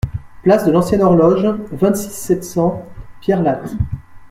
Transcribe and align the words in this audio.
Place 0.41 0.65
de 0.65 0.71
l'Ancienne 0.71 1.03
Horloge, 1.03 1.45
vingt-six, 1.73 2.09
sept 2.09 2.43
cents 2.43 2.87
Pierrelatte 3.21 3.75